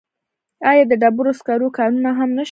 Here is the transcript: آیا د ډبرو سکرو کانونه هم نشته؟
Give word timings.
آیا 0.69 0.83
د 0.91 0.93
ډبرو 1.01 1.31
سکرو 1.39 1.67
کانونه 1.77 2.09
هم 2.19 2.29
نشته؟ 2.35 2.39